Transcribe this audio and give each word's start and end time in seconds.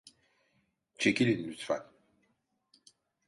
Çekilin 0.97 1.47
lütfen. 1.47 1.81